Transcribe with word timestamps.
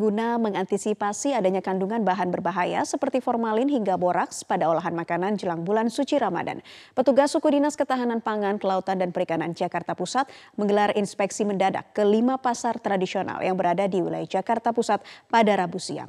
guna 0.00 0.40
mengantisipasi 0.40 1.36
adanya 1.36 1.60
kandungan 1.60 2.00
bahan 2.00 2.32
berbahaya 2.32 2.80
seperti 2.88 3.20
formalin 3.20 3.68
hingga 3.68 4.00
boraks 4.00 4.40
pada 4.48 4.72
olahan 4.72 4.96
makanan 4.96 5.36
jelang 5.36 5.60
bulan 5.60 5.92
suci 5.92 6.16
Ramadan. 6.16 6.64
Petugas 6.96 7.36
suku 7.36 7.52
Dinas 7.52 7.76
Ketahanan 7.76 8.24
Pangan, 8.24 8.56
Kelautan 8.56 8.96
dan 8.96 9.12
Perikanan 9.12 9.52
Jakarta 9.52 9.92
Pusat 9.92 10.32
menggelar 10.56 10.96
inspeksi 10.96 11.44
mendadak 11.44 11.92
ke 11.92 12.00
lima 12.00 12.40
pasar 12.40 12.80
tradisional 12.80 13.44
yang 13.44 13.60
berada 13.60 13.84
di 13.84 14.00
wilayah 14.00 14.40
Jakarta 14.40 14.72
Pusat 14.72 15.04
pada 15.28 15.52
Rabu 15.60 15.76
siang. 15.76 16.08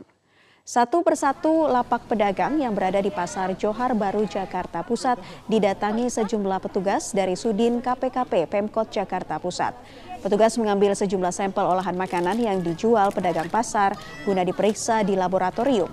Satu 0.62 1.02
persatu 1.02 1.66
lapak 1.66 2.06
pedagang 2.06 2.62
yang 2.62 2.78
berada 2.78 3.02
di 3.02 3.10
Pasar 3.10 3.58
Johar 3.58 3.98
Baru 3.98 4.30
Jakarta 4.30 4.86
Pusat 4.86 5.20
didatangi 5.50 6.06
sejumlah 6.08 6.62
petugas 6.62 7.12
dari 7.12 7.34
Sudin 7.34 7.82
KPKP 7.82 8.46
Pemkot 8.46 8.94
Jakarta 8.94 9.42
Pusat. 9.42 9.74
Petugas 10.22 10.54
mengambil 10.62 10.94
sejumlah 10.94 11.34
sampel 11.34 11.66
olahan 11.66 11.98
makanan 11.98 12.38
yang 12.38 12.62
dijual 12.62 13.10
pedagang 13.10 13.50
pasar 13.50 13.98
guna 14.22 14.46
diperiksa 14.46 15.02
di 15.02 15.18
laboratorium. 15.18 15.90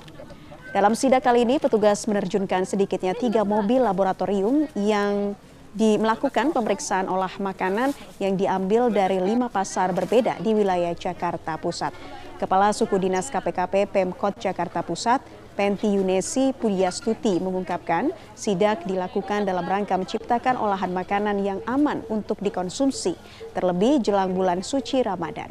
Dalam 0.68 0.92
sidak 0.92 1.24
kali 1.24 1.48
ini, 1.48 1.56
petugas 1.56 2.04
menerjunkan 2.04 2.68
sedikitnya 2.68 3.16
tiga 3.16 3.40
mobil 3.40 3.80
laboratorium 3.80 4.68
yang 4.76 5.32
di 5.72 5.96
melakukan 5.96 6.52
pemeriksaan 6.52 7.08
olah 7.08 7.32
makanan 7.40 7.96
yang 8.20 8.36
diambil 8.36 8.92
dari 8.92 9.16
lima 9.16 9.48
pasar 9.48 9.96
berbeda 9.96 10.36
di 10.44 10.52
wilayah 10.52 10.92
Jakarta 10.92 11.56
Pusat. 11.56 11.96
Kepala 12.38 12.70
Suku 12.70 13.02
Dinas 13.02 13.34
KPKP 13.34 13.90
Pemkot 13.90 14.38
Jakarta 14.38 14.78
Pusat, 14.86 15.26
Penti 15.58 15.90
Yunesi 15.90 16.54
Pudiastuti 16.54 17.42
mengungkapkan 17.42 18.14
sidak 18.38 18.86
dilakukan 18.86 19.42
dalam 19.42 19.66
rangka 19.66 19.98
menciptakan 19.98 20.54
olahan 20.54 20.94
makanan 20.94 21.42
yang 21.42 21.58
aman 21.66 22.06
untuk 22.06 22.38
dikonsumsi, 22.38 23.18
terlebih 23.58 23.98
jelang 23.98 24.38
bulan 24.38 24.62
suci 24.62 25.02
Ramadan. 25.02 25.50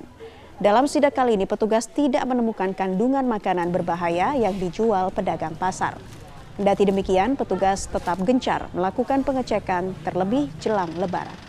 Dalam 0.63 0.87
sidak 0.87 1.11
kali 1.19 1.35
ini 1.35 1.43
petugas 1.43 1.91
tidak 1.91 2.23
menemukan 2.23 2.71
kandungan 2.71 3.27
makanan 3.27 3.67
berbahaya 3.67 4.39
yang 4.39 4.55
dijual 4.55 5.11
pedagang 5.11 5.59
pasar. 5.59 5.99
Kendati 6.55 6.87
demikian, 6.87 7.35
petugas 7.35 7.91
tetap 7.91 8.15
gencar 8.23 8.71
melakukan 8.71 9.27
pengecekan 9.27 9.91
terlebih 10.07 10.47
jelang 10.63 10.95
lebaran. 10.95 11.46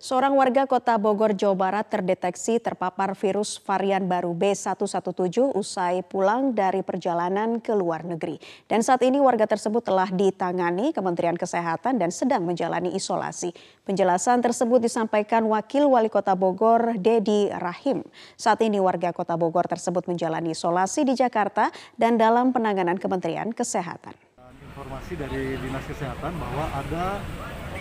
Seorang 0.00 0.32
warga 0.32 0.64
kota 0.64 0.96
Bogor, 0.96 1.36
Jawa 1.36 1.52
Barat 1.52 1.92
terdeteksi 1.92 2.56
terpapar 2.56 3.12
virus 3.12 3.60
varian 3.60 4.08
baru 4.08 4.32
B117 4.32 5.52
usai 5.52 6.00
pulang 6.00 6.56
dari 6.56 6.80
perjalanan 6.80 7.60
ke 7.60 7.76
luar 7.76 8.08
negeri. 8.08 8.40
Dan 8.64 8.80
saat 8.80 9.04
ini 9.04 9.20
warga 9.20 9.44
tersebut 9.44 9.84
telah 9.84 10.08
ditangani 10.08 10.96
Kementerian 10.96 11.36
Kesehatan 11.36 12.00
dan 12.00 12.08
sedang 12.08 12.48
menjalani 12.48 12.96
isolasi. 12.96 13.52
Penjelasan 13.84 14.40
tersebut 14.40 14.80
disampaikan 14.80 15.44
Wakil 15.44 15.84
Wali 15.84 16.08
Kota 16.08 16.32
Bogor, 16.32 16.96
Dedi 16.96 17.52
Rahim. 17.52 18.00
Saat 18.40 18.64
ini 18.64 18.80
warga 18.80 19.12
kota 19.12 19.36
Bogor 19.36 19.68
tersebut 19.68 20.08
menjalani 20.08 20.56
isolasi 20.56 21.04
di 21.04 21.12
Jakarta 21.12 21.68
dan 22.00 22.16
dalam 22.16 22.56
penanganan 22.56 22.96
Kementerian 22.96 23.52
Kesehatan. 23.52 24.16
Informasi 24.64 25.12
dari 25.20 25.60
Dinas 25.60 25.84
Kesehatan 25.84 26.40
bahwa 26.40 26.64
ada 26.72 27.20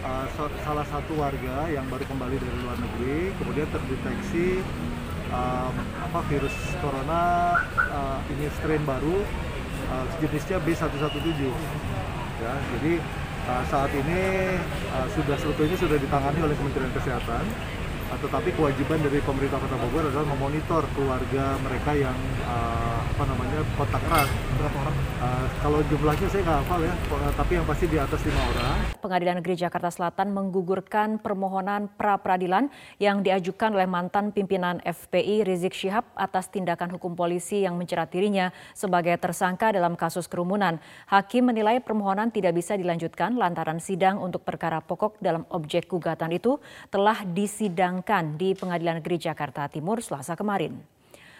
uh, 0.03 0.25
salah 0.63 0.85
satu 0.87 1.13
warga 1.19 1.67
yang 1.71 1.85
baru 1.91 2.03
kembali 2.07 2.35
dari 2.39 2.57
luar 2.63 2.77
negeri 2.79 3.35
kemudian 3.39 3.67
terdeteksi 3.71 4.63
um, 5.31 5.73
apa 6.03 6.19
virus 6.31 6.55
corona 6.79 7.23
uh, 7.75 8.19
ini 8.31 8.47
strain 8.59 8.83
baru 8.87 9.23
uh, 9.91 10.05
jenisnya 10.23 10.57
B117 10.63 11.39
ya 12.39 12.53
jadi 12.77 12.93
uh, 13.47 13.63
saat 13.67 13.91
ini 13.91 14.21
uh, 14.95 15.07
sudah 15.11 15.35
sebetulnya 15.35 15.77
sudah 15.79 15.97
ditangani 15.99 16.39
oleh 16.43 16.55
Kementerian 16.55 16.93
Kesehatan 16.95 17.45
tetapi 18.09 18.49
kewajiban 18.57 18.99
dari 19.05 19.21
pemerintah 19.21 19.61
Kota 19.61 19.77
Bogor 19.77 20.09
adalah 20.09 20.25
memonitor 20.25 20.81
keluarga 20.97 21.61
mereka 21.61 21.93
yang 21.93 22.17
uh, 22.49 22.98
apa 23.19 23.35
namanya 23.35 23.59
kontak 23.75 23.99
erat 24.07 24.29
berapa 24.55 24.77
orang 24.79 24.95
uh, 25.19 25.45
kalau 25.59 25.79
jumlahnya 25.91 26.27
saya 26.31 26.39
nggak 26.39 26.59
hafal 26.63 26.79
ya 26.79 26.93
tapi 27.35 27.51
yang 27.59 27.67
pasti 27.67 27.85
di 27.91 27.97
atas 27.99 28.23
lima 28.23 28.41
orang 28.55 28.75
Pengadilan 29.03 29.35
Negeri 29.43 29.55
Jakarta 29.59 29.91
Selatan 29.91 30.31
menggugurkan 30.31 31.19
permohonan 31.19 31.91
pra 31.99 32.15
peradilan 32.15 32.71
yang 32.95 33.19
diajukan 33.19 33.75
oleh 33.75 33.91
mantan 33.91 34.31
pimpinan 34.31 34.79
FPI 34.87 35.43
Rizik 35.43 35.75
Syihab 35.75 36.07
atas 36.15 36.47
tindakan 36.47 36.95
hukum 36.95 37.11
polisi 37.19 37.67
yang 37.67 37.75
mencerat 37.75 38.07
dirinya 38.07 38.55
sebagai 38.71 39.19
tersangka 39.19 39.75
dalam 39.75 39.99
kasus 39.99 40.31
kerumunan. 40.31 40.79
Hakim 41.11 41.51
menilai 41.51 41.83
permohonan 41.83 42.31
tidak 42.31 42.55
bisa 42.55 42.79
dilanjutkan 42.79 43.35
lantaran 43.35 43.83
sidang 43.83 44.23
untuk 44.23 44.47
perkara 44.47 44.79
pokok 44.79 45.19
dalam 45.19 45.43
objek 45.51 45.91
gugatan 45.91 46.31
itu 46.31 46.55
telah 46.87 47.27
disidangkan 47.27 48.39
di 48.39 48.55
Pengadilan 48.55 49.03
Negeri 49.03 49.19
Jakarta 49.19 49.67
Timur 49.67 49.99
Selasa 49.99 50.39
kemarin. 50.39 50.98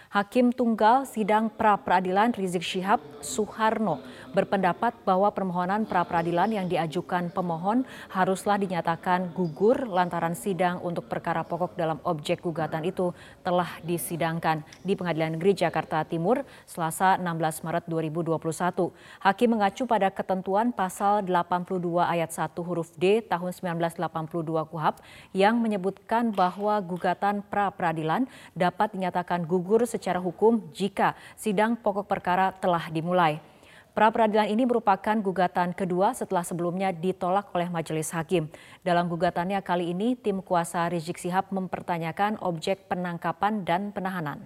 Hakim 0.09 0.49
Tunggal 0.49 1.05
Sidang 1.05 1.53
Pra 1.53 1.77
Peradilan 1.77 2.33
Rizik 2.33 2.65
Syihab 2.65 2.97
Suharno 3.21 4.01
berpendapat 4.33 4.97
bahwa 5.05 5.29
permohonan 5.29 5.85
pra 5.85 6.01
peradilan 6.01 6.49
yang 6.49 6.65
diajukan 6.65 7.29
pemohon 7.29 7.85
haruslah 8.09 8.57
dinyatakan 8.57 9.33
gugur 9.37 9.85
lantaran 9.85 10.33
sidang 10.33 10.81
untuk 10.81 11.05
perkara 11.05 11.45
pokok 11.45 11.77
dalam 11.77 12.01
objek 12.05 12.41
gugatan 12.41 12.89
itu 12.89 13.13
telah 13.45 13.69
disidangkan 13.85 14.65
di 14.81 14.97
Pengadilan 14.97 15.37
Negeri 15.37 15.53
Jakarta 15.53 16.01
Timur 16.05 16.41
Selasa 16.65 17.17
16 17.21 17.65
Maret 17.65 17.85
2021. 17.85 18.89
Hakim 19.21 19.49
mengacu 19.53 19.83
pada 19.85 20.09
ketentuan 20.09 20.73
pasal 20.73 21.21
82 21.25 22.01
ayat 22.01 22.33
1 22.33 22.53
huruf 22.65 22.89
D 22.97 23.21
tahun 23.25 23.53
1982 23.53 24.73
KUHAP 24.73 24.95
yang 25.37 25.61
menyebutkan 25.61 26.33
bahwa 26.33 26.81
gugatan 26.81 27.45
pra 27.45 27.69
peradilan 27.69 28.25
dapat 28.57 28.93
dinyatakan 28.93 29.45
gugur 29.45 29.85
secara 29.85 29.98
hukum 29.99 30.71
jika 30.71 31.19
sidang 31.35 31.75
pokok 31.75 32.07
perkara 32.07 32.55
telah 32.55 32.87
dimulai. 32.87 33.43
Pra 33.91 34.07
peradilan 34.15 34.47
ini 34.47 34.63
merupakan 34.63 35.17
gugatan 35.19 35.75
kedua 35.75 36.15
setelah 36.15 36.47
sebelumnya 36.47 36.95
ditolak 36.95 37.51
oleh 37.51 37.67
majelis 37.67 38.15
hakim. 38.15 38.47
Dalam 38.79 39.11
gugatannya 39.11 39.59
kali 39.59 39.91
ini, 39.91 40.15
tim 40.15 40.39
kuasa 40.39 40.87
Rizik 40.87 41.19
Sihab 41.19 41.51
mempertanyakan 41.51 42.39
objek 42.39 42.87
penangkapan 42.87 43.67
dan 43.67 43.91
penahanan. 43.91 44.39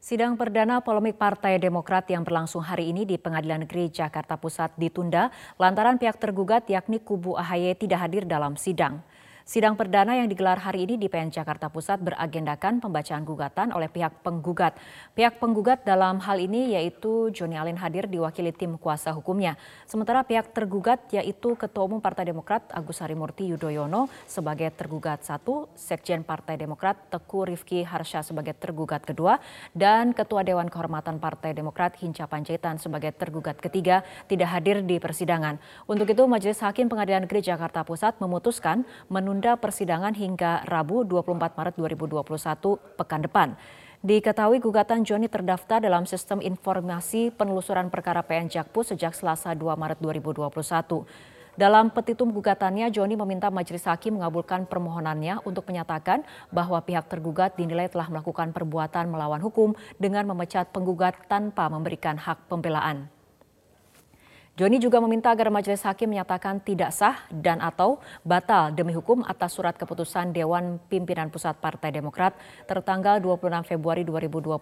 Sidang 0.00 0.38
perdana 0.38 0.78
polemik 0.78 1.18
Partai 1.18 1.58
Demokrat 1.58 2.06
yang 2.06 2.22
berlangsung 2.22 2.62
hari 2.62 2.94
ini 2.94 3.02
di 3.02 3.18
Pengadilan 3.18 3.66
Negeri 3.66 3.90
Jakarta 3.90 4.38
Pusat 4.38 4.78
ditunda 4.78 5.34
lantaran 5.58 5.98
pihak 5.98 6.16
tergugat 6.22 6.64
yakni 6.70 7.02
kubu 7.02 7.34
AHY 7.34 7.74
tidak 7.74 8.06
hadir 8.06 8.22
dalam 8.22 8.54
sidang. 8.54 9.02
Sidang 9.46 9.78
perdana 9.78 10.18
yang 10.18 10.26
digelar 10.26 10.58
hari 10.58 10.90
ini 10.90 10.98
di 10.98 11.06
PN 11.06 11.30
Jakarta 11.30 11.70
Pusat 11.70 12.02
beragendakan 12.02 12.82
pembacaan 12.82 13.22
gugatan 13.22 13.70
oleh 13.70 13.86
pihak 13.86 14.26
penggugat. 14.26 14.74
Pihak 15.14 15.38
penggugat 15.38 15.86
dalam 15.86 16.18
hal 16.18 16.42
ini 16.42 16.74
yaitu 16.74 17.30
Joni 17.30 17.54
Allen 17.54 17.78
hadir 17.78 18.10
diwakili 18.10 18.50
tim 18.50 18.74
kuasa 18.74 19.14
hukumnya. 19.14 19.54
Sementara 19.86 20.26
pihak 20.26 20.50
tergugat 20.50 20.98
yaitu 21.14 21.54
Ketua 21.54 21.86
Umum 21.86 22.02
Partai 22.02 22.26
Demokrat 22.26 22.66
Agus 22.74 22.98
Harimurti 22.98 23.46
Yudhoyono 23.54 24.10
sebagai 24.26 24.66
tergugat 24.74 25.22
satu, 25.22 25.70
Sekjen 25.78 26.26
Partai 26.26 26.58
Demokrat 26.58 26.98
Teku 27.06 27.46
Rifki 27.46 27.86
Harsha 27.86 28.26
sebagai 28.26 28.58
tergugat 28.58 29.06
kedua, 29.06 29.38
dan 29.70 30.10
Ketua 30.10 30.42
Dewan 30.42 30.66
Kehormatan 30.66 31.22
Partai 31.22 31.54
Demokrat 31.54 31.94
Hinca 32.02 32.26
Panjaitan 32.26 32.82
sebagai 32.82 33.14
tergugat 33.14 33.62
ketiga 33.62 34.02
tidak 34.26 34.50
hadir 34.50 34.82
di 34.82 34.98
persidangan. 34.98 35.62
Untuk 35.86 36.10
itu 36.10 36.26
Majelis 36.26 36.58
Hakim 36.58 36.90
Pengadilan 36.90 37.30
Negeri 37.30 37.46
Jakarta 37.46 37.86
Pusat 37.86 38.18
memutuskan 38.18 38.82
menunda 39.06 39.35
menunda 39.36 39.52
persidangan 39.60 40.16
hingga 40.16 40.64
Rabu 40.64 41.04
24 41.04 41.60
Maret 41.60 41.76
2021 41.76 42.24
pekan 42.96 43.20
depan. 43.20 43.48
Diketahui 44.00 44.64
gugatan 44.64 45.04
Joni 45.04 45.28
terdaftar 45.28 45.84
dalam 45.84 46.08
sistem 46.08 46.40
informasi 46.40 47.28
penelusuran 47.36 47.92
perkara 47.92 48.24
PN 48.24 48.48
Jakpu 48.48 48.80
sejak 48.80 49.12
Selasa 49.12 49.52
2 49.52 49.76
Maret 49.76 50.00
2021. 50.00 51.04
Dalam 51.52 51.92
petitum 51.92 52.32
gugatannya, 52.32 52.88
Joni 52.88 53.12
meminta 53.12 53.52
majelis 53.52 53.84
hakim 53.84 54.16
mengabulkan 54.16 54.64
permohonannya 54.64 55.44
untuk 55.44 55.68
menyatakan 55.68 56.24
bahwa 56.48 56.80
pihak 56.80 57.04
tergugat 57.04 57.60
dinilai 57.60 57.92
telah 57.92 58.08
melakukan 58.08 58.56
perbuatan 58.56 59.12
melawan 59.12 59.44
hukum 59.44 59.76
dengan 60.00 60.24
memecat 60.32 60.72
penggugat 60.72 61.28
tanpa 61.28 61.68
memberikan 61.68 62.16
hak 62.16 62.48
pembelaan. 62.48 63.12
Joni 64.56 64.80
juga 64.80 65.04
meminta 65.04 65.28
agar 65.28 65.52
majelis 65.52 65.84
hakim 65.84 66.16
menyatakan 66.16 66.56
tidak 66.64 66.88
sah 66.88 67.28
dan 67.28 67.60
atau 67.60 68.00
batal 68.24 68.72
demi 68.72 68.96
hukum 68.96 69.20
atas 69.28 69.52
surat 69.52 69.76
keputusan 69.76 70.32
Dewan 70.32 70.80
Pimpinan 70.88 71.28
Pusat 71.28 71.60
Partai 71.60 71.92
Demokrat 71.92 72.32
tertanggal 72.64 73.20
26 73.20 73.68
Februari 73.68 74.00
2021 74.08 74.56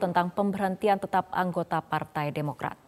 tentang 0.00 0.32
pemberhentian 0.32 0.96
tetap 0.96 1.28
anggota 1.28 1.84
Partai 1.84 2.32
Demokrat. 2.32 2.80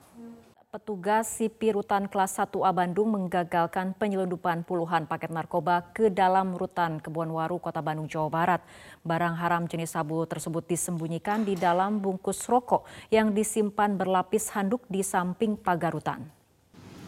Petugas 0.73 1.29
sipir 1.29 1.77
rutan 1.77 2.09
kelas 2.09 2.41
1A 2.41 2.73
Bandung 2.73 3.13
menggagalkan 3.13 3.93
penyelundupan 3.93 4.65
puluhan 4.65 5.05
paket 5.05 5.29
narkoba 5.29 5.93
ke 5.93 6.09
dalam 6.09 6.57
rutan 6.57 7.05
Kebonwaru, 7.05 7.61
Kota 7.61 7.85
Bandung, 7.85 8.09
Jawa 8.09 8.33
Barat. 8.33 8.61
Barang 9.05 9.37
haram 9.37 9.69
jenis 9.69 9.93
sabu 9.93 10.25
tersebut 10.25 10.65
disembunyikan 10.65 11.45
di 11.45 11.53
dalam 11.53 12.01
bungkus 12.01 12.49
rokok 12.49 12.89
yang 13.13 13.37
disimpan 13.37 14.01
berlapis 14.01 14.57
handuk 14.57 14.81
di 14.89 15.05
samping 15.05 15.61
pagar 15.61 15.93
rutan 15.93 16.36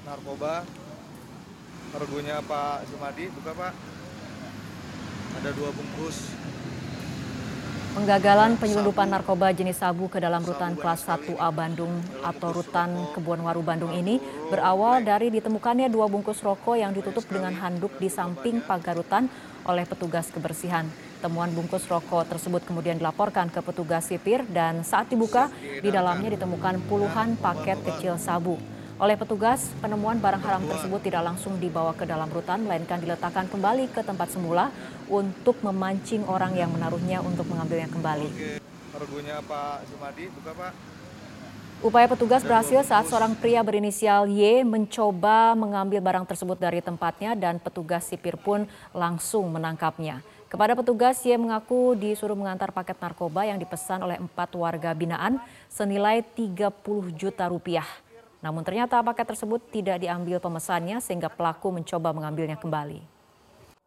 narkoba. 0.08 0.64
Kargonya 1.92 2.40
Pak 2.44 2.88
Sumadi 2.88 3.24
buka 3.32 3.52
Pak. 3.52 3.72
Ada 5.40 5.50
dua 5.52 5.70
bungkus. 5.72 6.32
Penggagalan 7.88 8.54
penyelundupan 8.60 9.10
narkoba 9.10 9.50
jenis 9.50 9.80
sabu 9.80 10.06
ke 10.06 10.22
dalam 10.22 10.44
rutan 10.44 10.76
kelas 10.78 11.02
1A 11.08 11.48
Bandung 11.50 11.90
atau 12.22 12.54
rutan 12.54 12.94
Kebonwaru 13.16 13.64
Bandung 13.64 13.90
ini 13.90 14.22
berawal 14.52 15.02
dari 15.02 15.34
ditemukannya 15.34 15.90
dua 15.90 16.06
bungkus 16.06 16.38
rokok 16.44 16.78
yang 16.78 16.94
ditutup 16.94 17.26
dengan 17.26 17.50
handuk 17.58 17.90
di 17.98 18.06
samping 18.06 18.62
pagar 18.62 18.94
rutan 18.94 19.26
oleh 19.66 19.82
petugas 19.88 20.30
kebersihan. 20.30 20.86
Temuan 21.18 21.50
bungkus 21.50 21.90
rokok 21.90 22.28
tersebut 22.30 22.62
kemudian 22.62 23.02
dilaporkan 23.02 23.50
ke 23.50 23.58
petugas 23.64 24.06
sipir 24.06 24.46
dan 24.46 24.86
saat 24.86 25.10
dibuka 25.10 25.50
di 25.58 25.90
dalamnya. 25.90 26.38
ditemukan 26.38 26.78
puluhan 26.86 27.34
paket 27.40 27.82
kecil 27.82 28.14
sabu. 28.14 28.77
Oleh 28.98 29.14
petugas, 29.14 29.70
penemuan 29.78 30.18
barang 30.18 30.42
haram 30.42 30.66
tersebut 30.66 30.98
tidak 30.98 31.22
langsung 31.22 31.54
dibawa 31.62 31.94
ke 31.94 32.02
dalam 32.02 32.26
rutan, 32.34 32.66
melainkan 32.66 32.98
diletakkan 32.98 33.46
kembali 33.46 33.94
ke 33.94 34.02
tempat 34.02 34.26
semula 34.34 34.74
untuk 35.06 35.54
memancing 35.62 36.26
orang 36.26 36.58
yang 36.58 36.66
menaruhnya 36.74 37.22
untuk 37.22 37.46
mengambilnya 37.46 37.86
kembali. 37.86 38.58
Pak 39.46 39.86
Sumadi, 39.86 40.26
buka 40.34 40.50
Pak. 40.50 40.72
Upaya 41.78 42.10
petugas 42.10 42.42
berhasil 42.42 42.82
saat 42.82 43.06
seorang 43.06 43.38
pria 43.38 43.62
berinisial 43.62 44.26
Y 44.26 44.66
mencoba 44.66 45.54
mengambil 45.54 46.02
barang 46.02 46.26
tersebut 46.26 46.58
dari 46.58 46.82
tempatnya 46.82 47.38
dan 47.38 47.62
petugas 47.62 48.02
sipir 48.02 48.34
pun 48.34 48.66
langsung 48.90 49.46
menangkapnya. 49.54 50.26
Kepada 50.50 50.74
petugas, 50.74 51.22
Y 51.22 51.38
mengaku 51.38 51.94
disuruh 51.94 52.34
mengantar 52.34 52.74
paket 52.74 52.98
narkoba 52.98 53.46
yang 53.46 53.62
dipesan 53.62 54.02
oleh 54.02 54.18
empat 54.18 54.58
warga 54.58 54.90
binaan 54.90 55.38
senilai 55.70 56.26
30 56.34 57.14
juta 57.14 57.46
rupiah. 57.46 57.86
Namun 58.38 58.62
ternyata 58.62 59.02
paket 59.02 59.34
tersebut 59.34 59.60
tidak 59.74 59.98
diambil 59.98 60.38
pemesannya 60.38 61.02
sehingga 61.02 61.26
pelaku 61.26 61.74
mencoba 61.74 62.14
mengambilnya 62.14 62.54
kembali. 62.54 63.18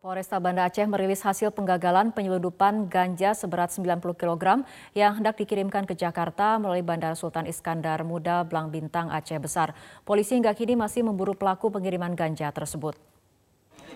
Polresta 0.02 0.42
Banda 0.42 0.66
Aceh 0.66 0.90
merilis 0.90 1.22
hasil 1.22 1.54
penggagalan 1.54 2.10
penyelundupan 2.10 2.90
ganja 2.90 3.38
seberat 3.38 3.70
90 3.70 4.02
kg 4.18 4.66
yang 4.98 5.22
hendak 5.22 5.38
dikirimkan 5.38 5.86
ke 5.86 5.94
Jakarta 5.94 6.58
melalui 6.58 6.82
Bandara 6.82 7.14
Sultan 7.14 7.46
Iskandar 7.46 8.02
Muda 8.02 8.42
Blang 8.42 8.74
Bintang 8.74 9.14
Aceh 9.14 9.38
Besar. 9.38 9.78
Polisi 10.02 10.34
hingga 10.34 10.58
kini 10.58 10.74
masih 10.74 11.06
memburu 11.06 11.38
pelaku 11.38 11.70
pengiriman 11.70 12.18
ganja 12.18 12.50
tersebut. 12.50 12.98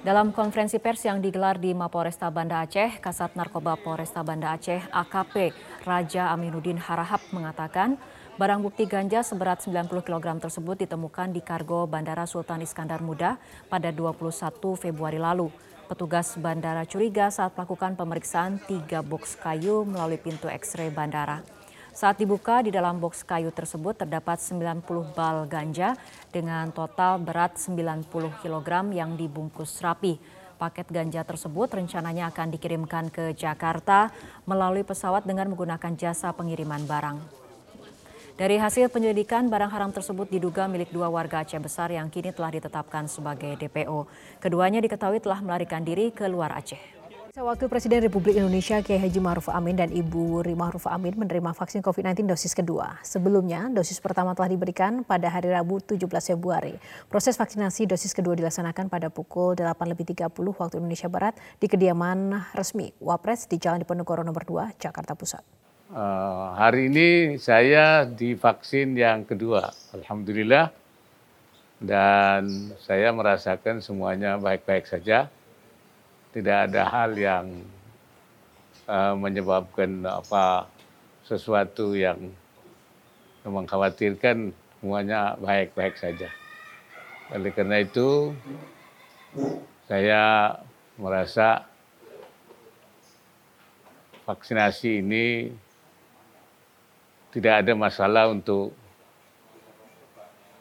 Dalam 0.05 0.29
konferensi 0.29 0.77
pers 0.77 1.01
yang 1.09 1.17
digelar 1.17 1.57
di 1.57 1.73
Mapolresta 1.73 2.29
Banda 2.29 2.61
Aceh, 2.61 3.01
Kasat 3.01 3.33
Narkoba 3.33 3.73
Polresta 3.73 4.21
Banda 4.21 4.53
Aceh 4.53 4.85
AKP 4.93 5.57
Raja 5.89 6.29
Aminuddin 6.29 6.77
Harahap 6.77 7.25
mengatakan 7.33 7.97
barang 8.35 8.67
bukti 8.67 8.83
ganja 8.83 9.23
seberat 9.23 9.63
90 9.63 9.87
kg 10.03 10.27
tersebut 10.43 10.75
ditemukan 10.83 11.31
di 11.31 11.39
kargo 11.39 11.87
Bandara 11.87 12.27
Sultan 12.27 12.59
Iskandar 12.59 12.99
Muda 12.99 13.39
pada 13.71 13.95
21 13.95 14.59
Februari 14.75 15.15
lalu. 15.15 15.47
Petugas 15.87 16.35
bandara 16.35 16.83
curiga 16.83 17.31
saat 17.31 17.55
melakukan 17.55 17.95
pemeriksaan 17.95 18.59
tiga 18.67 18.99
box 18.99 19.39
kayu 19.39 19.87
melalui 19.87 20.19
pintu 20.19 20.51
X-ray 20.51 20.91
bandara. 20.91 21.45
Saat 21.95 22.19
dibuka 22.19 22.59
di 22.59 22.75
dalam 22.75 22.99
box 22.99 23.23
kayu 23.23 23.55
tersebut 23.55 24.03
terdapat 24.03 24.41
90 24.43 24.83
bal 25.15 25.47
ganja 25.47 25.95
dengan 26.27 26.75
total 26.75 27.23
berat 27.23 27.55
90 27.55 28.03
kg 28.43 28.69
yang 28.91 29.15
dibungkus 29.15 29.79
rapi. 29.79 30.19
Paket 30.59 30.91
ganja 30.91 31.23
tersebut 31.23 31.71
rencananya 31.71 32.27
akan 32.35 32.51
dikirimkan 32.51 33.07
ke 33.13 33.31
Jakarta 33.31 34.11
melalui 34.43 34.83
pesawat 34.83 35.23
dengan 35.23 35.55
menggunakan 35.55 35.95
jasa 35.95 36.35
pengiriman 36.35 36.83
barang. 36.83 37.44
Dari 38.35 38.59
hasil 38.59 38.91
penyelidikan, 38.91 39.47
barang 39.47 39.71
haram 39.71 39.95
tersebut 39.95 40.27
diduga 40.27 40.67
milik 40.67 40.91
dua 40.91 41.07
warga 41.07 41.47
Aceh 41.47 41.55
Besar 41.55 41.87
yang 41.87 42.11
kini 42.11 42.35
telah 42.35 42.51
ditetapkan 42.51 43.07
sebagai 43.07 43.55
DPO. 43.55 44.11
Keduanya 44.43 44.83
diketahui 44.83 45.23
telah 45.23 45.39
melarikan 45.39 45.87
diri 45.87 46.11
ke 46.11 46.27
luar 46.27 46.51
Aceh. 46.51 46.75
Wakil 47.31 47.71
Presiden 47.71 48.03
Republik 48.03 48.35
Indonesia 48.35 48.83
Kiai 48.83 48.99
Haji 48.99 49.23
Maruf 49.23 49.47
Amin 49.47 49.79
dan 49.79 49.87
Ibu 49.87 50.43
Rima 50.43 50.67
Maruf 50.67 50.83
Amin 50.83 51.15
menerima 51.15 51.55
vaksin 51.55 51.79
COVID-19 51.79 52.27
dosis 52.27 52.51
kedua. 52.51 52.99
Sebelumnya, 53.07 53.71
dosis 53.71 54.03
pertama 54.03 54.35
telah 54.35 54.51
diberikan 54.51 55.07
pada 55.07 55.31
hari 55.31 55.55
Rabu 55.55 55.79
17 55.79 56.03
Februari. 56.35 56.75
Proses 57.07 57.39
vaksinasi 57.39 57.87
dosis 57.87 58.11
kedua 58.11 58.35
dilaksanakan 58.35 58.91
pada 58.91 59.07
pukul 59.07 59.55
8.30 59.55 60.27
waktu 60.35 60.75
Indonesia 60.75 61.07
Barat 61.07 61.39
di 61.55 61.71
kediaman 61.71 62.35
resmi 62.51 62.91
Wapres 62.99 63.47
di 63.47 63.63
Jalan 63.63 63.79
Diponegoro 63.79 64.27
nomor 64.27 64.43
2, 64.43 64.75
Jakarta 64.75 65.15
Pusat. 65.15 65.64
Uh, 65.95 66.51
hari 66.59 66.91
ini 66.91 67.39
saya 67.39 68.03
divaksin 68.03 68.99
yang 68.99 69.23
kedua, 69.23 69.71
Alhamdulillah. 69.95 70.67
Dan 71.79 72.75
saya 72.83 73.15
merasakan 73.15 73.79
semuanya 73.79 74.35
baik-baik 74.35 74.91
saja 74.91 75.31
tidak 76.35 76.67
ada 76.67 76.83
hal 76.91 77.15
yang 77.15 77.63
uh, 78.91 79.15
menyebabkan 79.15 80.03
apa 80.03 80.67
sesuatu 81.23 81.95
yang 81.95 82.27
mengkhawatirkan 83.47 84.51
semuanya 84.51 85.39
baik-baik 85.39 85.95
saja. 85.95 86.27
Oleh 87.31 87.55
karena 87.55 87.79
itu 87.79 88.35
saya 89.87 90.59
merasa 90.99 91.63
vaksinasi 94.27 94.99
ini 94.99 95.55
tidak 97.35 97.67
ada 97.67 97.75
masalah 97.75 98.31
untuk 98.31 98.71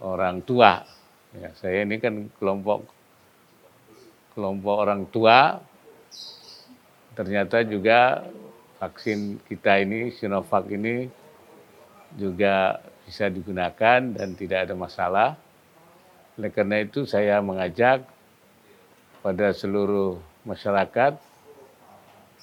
orang 0.03 0.43
tua. 0.43 0.83
Ya, 1.31 1.55
saya 1.55 1.87
ini 1.87 2.03
kan 2.03 2.27
kelompok 2.35 2.83
kelompok 4.35 4.77
orang 4.83 5.07
tua 5.07 5.63
ternyata 7.15 7.63
juga 7.63 8.27
vaksin 8.83 9.39
kita 9.47 9.87
ini 9.87 10.11
Sinovac 10.11 10.67
ini 10.67 11.07
juga 12.19 12.83
bisa 13.07 13.31
digunakan 13.31 14.03
dan 14.03 14.35
tidak 14.35 14.67
ada 14.67 14.75
masalah. 14.75 15.31
Oleh 16.35 16.51
karena 16.51 16.83
itu 16.83 17.07
saya 17.07 17.39
mengajak 17.39 18.03
pada 19.23 19.55
seluruh 19.55 20.19
masyarakat 20.43 21.15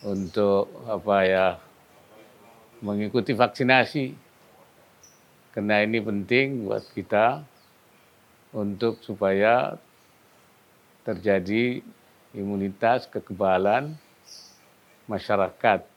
untuk 0.08 0.72
apa 0.88 1.18
ya 1.28 1.48
mengikuti 2.82 3.38
vaksinasi 3.38 4.18
karena 5.54 5.86
ini 5.86 6.02
penting 6.02 6.66
buat 6.66 6.82
kita 6.98 7.46
untuk 8.52 9.00
supaya 9.06 9.78
terjadi 11.06 11.84
imunitas 12.32 13.06
kekebalan 13.12 13.96
masyarakat. 15.06 15.91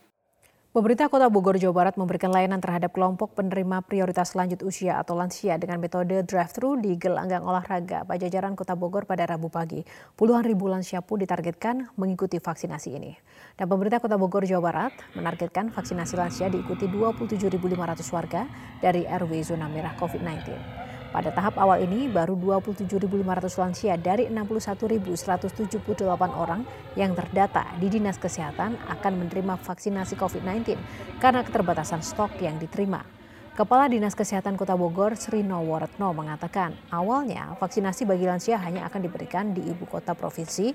Pemerintah 0.75 1.07
Kota 1.07 1.31
Bogor, 1.31 1.55
Jawa 1.55 1.71
Barat 1.87 1.95
memberikan 1.95 2.35
layanan 2.35 2.59
terhadap 2.59 2.99
kelompok 2.99 3.39
penerima 3.39 3.87
prioritas 3.87 4.35
lanjut 4.35 4.59
usia 4.67 4.99
atau 4.99 5.15
lansia 5.15 5.55
dengan 5.55 5.79
metode 5.79 6.27
drive-thru 6.27 6.75
di 6.83 6.99
gelanggang 6.99 7.47
olahraga 7.47 8.03
Pajajaran 8.03 8.59
Kota 8.59 8.75
Bogor 8.75 9.07
pada 9.07 9.23
Rabu 9.23 9.55
pagi. 9.55 9.87
Puluhan 10.19 10.43
ribu 10.43 10.67
lansia 10.67 10.99
pun 10.99 11.23
ditargetkan 11.23 11.95
mengikuti 11.95 12.43
vaksinasi 12.43 12.91
ini. 12.91 13.15
Dan 13.55 13.71
pemerintah 13.71 14.03
Kota 14.03 14.19
Bogor, 14.19 14.43
Jawa 14.51 14.75
Barat 14.75 14.99
menargetkan 15.15 15.71
vaksinasi 15.71 16.19
lansia 16.19 16.51
diikuti 16.51 16.91
27.500 16.91 17.55
warga 18.11 18.43
dari 18.83 19.07
RW 19.07 19.31
zona 19.47 19.71
merah 19.71 19.95
COVID-19. 19.95 20.59
Pada 21.15 21.31
tahap 21.31 21.55
awal 21.63 21.87
ini 21.87 22.11
baru 22.11 22.35
27.500 22.35 23.63
lansia 23.63 23.95
dari 23.95 24.27
61.178 24.27 26.11
orang 26.35 26.67
yang 26.99 27.15
terdata 27.15 27.71
di 27.79 27.87
Dinas 27.87 28.19
Kesehatan 28.19 28.75
akan 28.91 29.13
menerima 29.23 29.55
vaksinasi 29.63 30.19
COVID-19 30.19 30.75
karena 31.23 31.47
keterbatasan 31.47 32.03
stok 32.03 32.35
yang 32.43 32.59
diterima. 32.59 33.07
Kepala 33.55 33.87
Dinas 33.87 34.19
Kesehatan 34.19 34.59
Kota 34.59 34.75
Bogor, 34.75 35.15
Sri 35.15 35.47
Nowaretno 35.47 36.11
mengatakan, 36.11 36.75
awalnya 36.91 37.55
vaksinasi 37.63 38.11
bagi 38.11 38.27
lansia 38.27 38.59
hanya 38.59 38.83
akan 38.91 39.07
diberikan 39.07 39.55
di 39.55 39.63
ibu 39.63 39.87
kota 39.87 40.19
provinsi, 40.19 40.75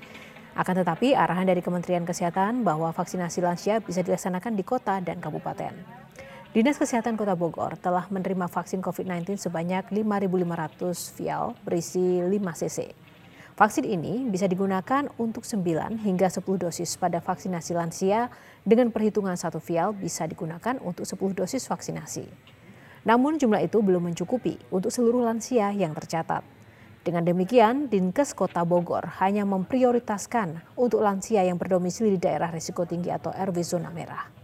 akan 0.56 0.80
tetapi 0.80 1.12
arahan 1.12 1.44
dari 1.44 1.60
Kementerian 1.60 2.08
Kesehatan 2.08 2.64
bahwa 2.64 2.88
vaksinasi 2.96 3.44
lansia 3.44 3.84
bisa 3.84 4.00
dilaksanakan 4.00 4.56
di 4.56 4.64
kota 4.64 4.96
dan 5.04 5.20
kabupaten. 5.20 5.76
Dinas 6.50 6.82
Kesehatan 6.82 7.14
Kota 7.14 7.38
Bogor 7.38 7.78
telah 7.78 8.10
menerima 8.10 8.50
vaksin 8.50 8.82
COVID-19 8.82 9.38
sebanyak 9.38 9.86
5.500 9.94 11.14
vial 11.14 11.54
berisi 11.62 12.02
5 12.02 12.26
cc. 12.34 12.90
Vaksin 13.54 13.86
ini 13.86 14.26
bisa 14.26 14.50
digunakan 14.50 15.06
untuk 15.14 15.46
9 15.46 16.02
hingga 16.02 16.26
10 16.26 16.42
dosis 16.42 16.98
pada 16.98 17.22
vaksinasi 17.22 17.70
lansia 17.78 18.34
dengan 18.66 18.90
perhitungan 18.90 19.38
satu 19.38 19.62
vial 19.62 19.94
bisa 19.94 20.26
digunakan 20.26 20.74
untuk 20.82 21.06
10 21.06 21.38
dosis 21.38 21.70
vaksinasi. 21.70 22.26
Namun 23.06 23.38
jumlah 23.38 23.62
itu 23.62 23.78
belum 23.78 24.10
mencukupi 24.10 24.58
untuk 24.74 24.90
seluruh 24.90 25.22
lansia 25.22 25.70
yang 25.70 25.94
tercatat. 25.94 26.42
Dengan 27.06 27.30
demikian, 27.30 27.86
Dinkes 27.86 28.34
Kota 28.34 28.66
Bogor 28.66 29.22
hanya 29.22 29.46
memprioritaskan 29.46 30.66
untuk 30.74 30.98
lansia 31.06 31.46
yang 31.46 31.62
berdomisili 31.62 32.18
di 32.18 32.26
daerah 32.26 32.50
risiko 32.50 32.82
tinggi 32.82 33.14
atau 33.14 33.30
RW 33.30 33.54
zona 33.62 33.94
merah. 33.94 34.39